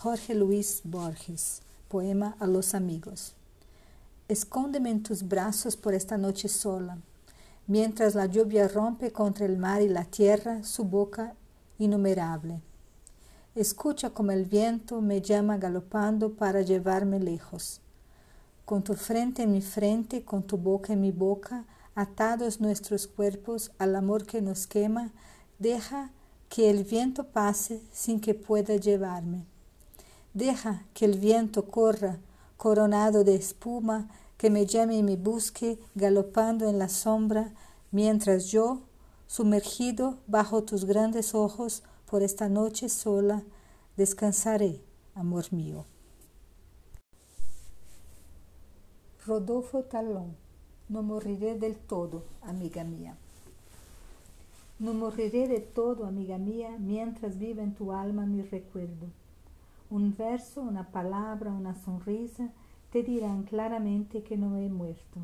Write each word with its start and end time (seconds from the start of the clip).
Jorge 0.00 0.32
Luis 0.32 0.82
Borges, 0.84 1.60
poema 1.88 2.36
a 2.38 2.46
los 2.46 2.76
amigos. 2.76 3.34
Escóndeme 4.28 4.90
en 4.90 5.02
tus 5.02 5.26
brazos 5.26 5.76
por 5.76 5.92
esta 5.92 6.16
noche 6.16 6.46
sola, 6.46 6.98
mientras 7.66 8.14
la 8.14 8.26
lluvia 8.26 8.68
rompe 8.68 9.10
contra 9.10 9.44
el 9.44 9.58
mar 9.58 9.82
y 9.82 9.88
la 9.88 10.04
tierra 10.04 10.62
su 10.62 10.84
boca 10.84 11.34
innumerable. 11.80 12.60
Escucha 13.56 14.10
como 14.10 14.30
el 14.30 14.44
viento 14.44 15.00
me 15.00 15.20
llama 15.20 15.58
galopando 15.58 16.32
para 16.32 16.62
llevarme 16.62 17.18
lejos. 17.18 17.80
Con 18.66 18.84
tu 18.84 18.94
frente 18.94 19.42
en 19.42 19.50
mi 19.50 19.62
frente, 19.62 20.24
con 20.24 20.44
tu 20.44 20.58
boca 20.58 20.92
en 20.92 21.00
mi 21.00 21.10
boca, 21.10 21.64
atados 21.96 22.60
nuestros 22.60 23.08
cuerpos 23.08 23.72
al 23.78 23.96
amor 23.96 24.26
que 24.26 24.42
nos 24.42 24.68
quema, 24.68 25.10
deja 25.58 26.12
que 26.48 26.70
el 26.70 26.84
viento 26.84 27.24
pase 27.24 27.82
sin 27.90 28.20
que 28.20 28.34
pueda 28.34 28.76
llevarme. 28.76 29.44
Deja 30.38 30.84
que 30.94 31.04
el 31.04 31.18
viento 31.18 31.64
corra, 31.64 32.20
coronado 32.56 33.24
de 33.24 33.34
espuma, 33.34 34.08
que 34.36 34.50
me 34.50 34.66
llame 34.66 34.96
y 34.96 35.02
me 35.02 35.16
busque, 35.16 35.80
galopando 35.96 36.68
en 36.68 36.78
la 36.78 36.88
sombra, 36.88 37.52
mientras 37.90 38.46
yo, 38.46 38.82
sumergido 39.26 40.18
bajo 40.28 40.62
tus 40.62 40.84
grandes 40.84 41.34
ojos, 41.34 41.82
por 42.08 42.22
esta 42.22 42.48
noche 42.48 42.88
sola, 42.88 43.42
descansaré, 43.96 44.80
amor 45.16 45.52
mío. 45.52 45.86
Rodolfo 49.26 49.82
Talón, 49.82 50.36
no 50.88 51.02
moriré 51.02 51.58
del 51.58 51.74
todo, 51.74 52.22
amiga 52.42 52.84
mía. 52.84 53.16
No 54.78 54.94
moriré 54.94 55.48
de 55.48 55.58
todo, 55.58 56.06
amiga 56.06 56.38
mía, 56.38 56.76
mientras 56.78 57.40
viva 57.40 57.64
en 57.64 57.74
tu 57.74 57.90
alma 57.90 58.24
mi 58.24 58.42
recuerdo. 58.42 59.08
Un 59.90 60.14
verso, 60.14 60.60
una 60.60 60.90
palabra, 60.90 61.50
una 61.50 61.74
sonrisa 61.74 62.50
te 62.90 63.02
dirán 63.02 63.44
claramente 63.44 64.22
que 64.22 64.36
no 64.36 64.58
he 64.58 64.68
muerto. 64.68 65.20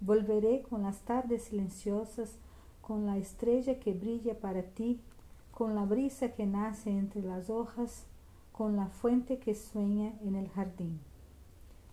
Volveré 0.00 0.62
con 0.62 0.84
las 0.84 1.00
tardes 1.00 1.42
silenciosas, 1.44 2.38
con 2.80 3.04
la 3.04 3.18
estrella 3.18 3.78
que 3.78 3.92
brilla 3.92 4.40
para 4.40 4.62
ti, 4.62 5.02
con 5.50 5.74
la 5.74 5.84
brisa 5.84 6.32
que 6.32 6.46
nace 6.46 6.88
entre 6.90 7.20
las 7.20 7.50
hojas, 7.50 8.06
con 8.52 8.74
la 8.74 8.86
fuente 8.86 9.38
que 9.38 9.54
sueña 9.54 10.14
en 10.22 10.34
el 10.34 10.48
jardín. 10.48 10.98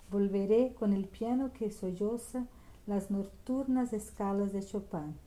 Volveré 0.09 0.75
con 0.79 0.93
el 0.93 1.09
piano 1.09 1.51
que 1.51 1.71
solloza 1.71 2.45
las 2.87 3.11
nocturnas 3.11 3.91
escalas 3.91 4.53
de 4.53 4.63
Chopin, 4.63 5.17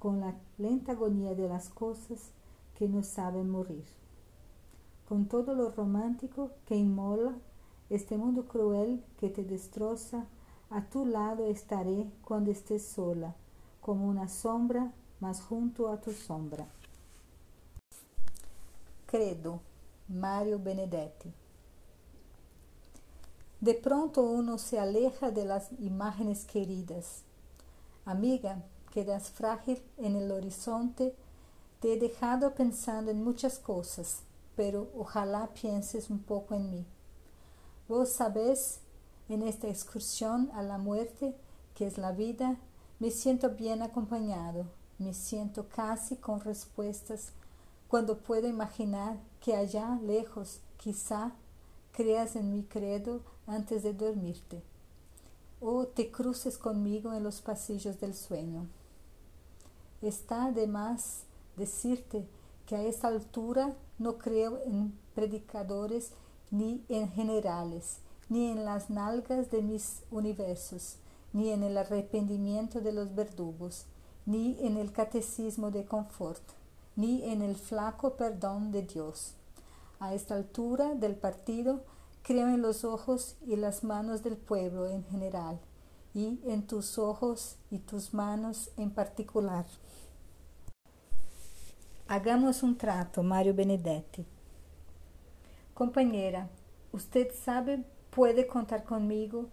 con 0.00 0.18
la 0.18 0.34
lenta 0.58 0.92
agonía 0.92 1.36
de 1.36 1.48
las 1.48 1.68
cosas 1.68 2.32
que 2.74 2.88
no 2.88 3.04
saben 3.04 3.50
morir 3.50 3.99
con 5.10 5.26
todo 5.26 5.56
lo 5.56 5.70
romántico 5.70 6.52
que 6.66 6.76
inmola 6.76 7.34
este 7.88 8.16
mundo 8.16 8.46
cruel 8.46 9.04
que 9.18 9.28
te 9.28 9.42
destroza, 9.42 10.26
a 10.70 10.84
tu 10.84 11.04
lado 11.04 11.46
estaré 11.46 12.06
cuando 12.24 12.52
estés 12.52 12.86
sola, 12.86 13.34
como 13.80 14.06
una 14.06 14.28
sombra, 14.28 14.92
más 15.18 15.40
junto 15.40 15.88
a 15.88 16.00
tu 16.00 16.12
sombra. 16.12 16.68
Credo, 19.06 19.58
Mario 20.06 20.60
Benedetti. 20.60 21.32
De 23.60 23.74
pronto 23.74 24.22
uno 24.22 24.58
se 24.58 24.78
aleja 24.78 25.32
de 25.32 25.44
las 25.44 25.72
imágenes 25.80 26.44
queridas. 26.44 27.24
Amiga, 28.04 28.62
quedas 28.92 29.28
frágil 29.28 29.82
en 29.96 30.14
el 30.14 30.30
horizonte, 30.30 31.16
te 31.80 31.94
he 31.94 31.98
dejado 31.98 32.54
pensando 32.54 33.10
en 33.10 33.24
muchas 33.24 33.58
cosas 33.58 34.22
pero 34.60 34.90
ojalá 34.94 35.48
pienses 35.54 36.10
un 36.10 36.18
poco 36.18 36.54
en 36.54 36.70
mí. 36.70 36.86
Vos 37.88 38.10
sabés, 38.10 38.80
en 39.30 39.40
esta 39.40 39.68
excursión 39.68 40.50
a 40.52 40.62
la 40.62 40.76
muerte, 40.76 41.34
que 41.74 41.86
es 41.86 41.96
la 41.96 42.12
vida, 42.12 42.58
me 42.98 43.10
siento 43.10 43.48
bien 43.48 43.80
acompañado, 43.80 44.66
me 44.98 45.14
siento 45.14 45.66
casi 45.66 46.16
con 46.16 46.40
respuestas 46.40 47.32
cuando 47.88 48.18
puedo 48.18 48.48
imaginar 48.48 49.16
que 49.40 49.56
allá 49.56 49.98
lejos 50.02 50.60
quizá 50.76 51.32
creas 51.92 52.36
en 52.36 52.52
mi 52.52 52.62
credo 52.62 53.22
antes 53.46 53.82
de 53.82 53.94
dormirte, 53.94 54.62
o 55.62 55.86
te 55.86 56.10
cruces 56.10 56.58
conmigo 56.58 57.14
en 57.14 57.22
los 57.22 57.40
pasillos 57.40 57.98
del 57.98 58.14
sueño. 58.14 58.66
Está 60.02 60.52
de 60.52 60.66
más 60.66 61.22
decirte 61.56 62.28
que 62.66 62.76
a 62.76 62.82
esta 62.82 63.08
altura 63.08 63.74
no 64.00 64.18
creo 64.18 64.58
en 64.64 64.98
predicadores 65.14 66.12
ni 66.50 66.82
en 66.88 67.08
generales, 67.12 67.98
ni 68.30 68.50
en 68.50 68.64
las 68.64 68.88
nalgas 68.90 69.50
de 69.50 69.60
mis 69.60 70.02
universos, 70.10 70.96
ni 71.32 71.50
en 71.50 71.62
el 71.62 71.76
arrepentimiento 71.76 72.80
de 72.80 72.92
los 72.92 73.14
verdugos, 73.14 73.84
ni 74.24 74.56
en 74.60 74.78
el 74.78 74.90
catecismo 74.90 75.70
de 75.70 75.84
confort, 75.84 76.42
ni 76.96 77.22
en 77.30 77.42
el 77.42 77.56
flaco 77.56 78.16
perdón 78.16 78.72
de 78.72 78.82
Dios. 78.82 79.34
A 80.00 80.14
esta 80.14 80.34
altura 80.34 80.94
del 80.94 81.14
partido 81.14 81.84
creo 82.22 82.48
en 82.48 82.62
los 82.62 82.84
ojos 82.84 83.36
y 83.46 83.56
las 83.56 83.84
manos 83.84 84.22
del 84.22 84.38
pueblo 84.38 84.88
en 84.88 85.04
general, 85.04 85.60
y 86.14 86.40
en 86.44 86.66
tus 86.66 86.98
ojos 86.98 87.56
y 87.70 87.78
tus 87.78 88.14
manos 88.14 88.70
en 88.78 88.90
particular. 88.90 89.66
Hagamos 92.12 92.64
un 92.64 92.76
trato, 92.76 93.22
Mario 93.22 93.54
Benedetti. 93.54 94.26
Compañera, 95.74 96.48
usted 96.90 97.32
sabe, 97.32 97.84
puede 98.10 98.48
contar 98.48 98.82
conmigo, 98.82 99.46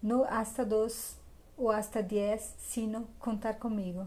no 0.00 0.24
hasta 0.24 0.64
dos 0.64 1.18
o 1.58 1.70
hasta 1.70 2.00
diez, 2.00 2.54
sino 2.58 3.08
contar 3.18 3.58
conmigo. 3.58 4.06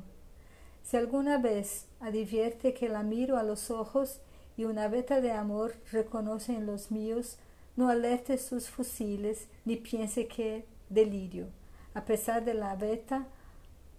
Si 0.82 0.98
alguna 0.98 1.38
vez 1.38 1.86
advierte 2.00 2.74
que 2.74 2.90
la 2.90 3.04
miro 3.04 3.38
a 3.38 3.44
los 3.44 3.70
ojos 3.70 4.20
y 4.58 4.66
una 4.66 4.88
veta 4.88 5.22
de 5.22 5.34
amor 5.34 5.76
reconoce 5.92 6.56
en 6.56 6.66
los 6.66 6.90
míos, 6.90 7.38
no 7.76 7.90
alerte 7.90 8.40
sus 8.40 8.68
fusiles 8.68 9.48
ni 9.64 9.76
piense 9.76 10.28
que 10.28 10.66
delirio. 10.90 11.50
A 11.94 12.04
pesar 12.06 12.46
de 12.46 12.56
la 12.56 12.76
veta, 12.76 13.28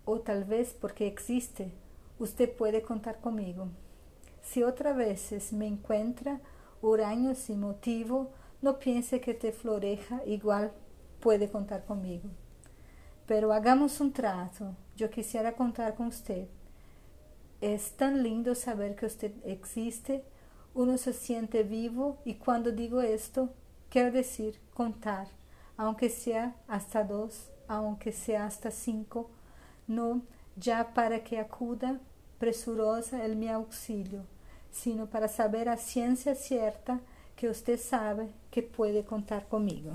o 0.05 0.19
tal 0.19 0.43
vez 0.43 0.75
porque 0.75 1.07
existe, 1.07 1.71
usted 2.19 2.51
puede 2.55 2.83
contar 2.83 3.21
conmigo. 3.21 3.69
Si 4.43 4.63
otra 4.63 4.93
vez 4.93 5.53
me 5.53 5.67
encuentra 5.67 6.41
huraño 6.81 7.35
sin 7.35 7.61
motivo, 7.61 8.31
no 8.63 8.79
piense 8.79 9.21
que 9.21 9.35
te 9.35 9.53
floreja, 9.53 10.23
igual 10.25 10.73
puede 11.21 11.51
contar 11.51 11.85
conmigo. 11.85 12.29
Pero 13.27 13.53
hagamos 13.53 14.01
un 14.01 14.13
trato, 14.13 14.77
yo 14.97 15.11
quisiera 15.11 15.57
contar 15.57 15.95
con 15.95 16.07
usted. 16.07 16.49
Es 17.61 17.93
tan 17.97 18.23
lindo 18.23 18.55
saber 18.55 18.95
que 18.95 19.07
usted 19.07 19.33
existe, 19.45 20.25
uno 20.75 20.99
se 20.99 21.13
siente 21.13 21.63
vivo 21.63 22.19
y 22.25 22.35
cuando 22.35 22.71
digo 22.71 23.01
esto, 23.01 23.51
quiero 23.89 24.13
decir 24.13 24.61
contar, 24.75 25.29
aunque 25.77 26.09
sea 26.11 26.55
hasta 26.69 27.03
dos, 27.03 27.51
aunque 27.67 28.13
sea 28.13 28.47
hasta 28.47 28.71
cinco, 28.71 29.31
no 29.87 30.23
ya 30.57 30.95
para 30.95 31.23
que 31.23 31.39
acuda 31.39 32.01
presurosa 32.39 33.25
el 33.25 33.37
mi 33.37 33.49
auxilio, 33.49 34.25
sino 34.71 35.07
para 35.07 35.29
saber 35.29 35.69
a 35.69 35.77
ciencia 35.77 36.35
cierta 36.35 37.01
que 37.37 37.49
usted 37.49 37.79
sabe 37.79 38.29
que 38.51 38.63
puede 38.63 39.05
contar 39.05 39.47
conmigo. 39.49 39.93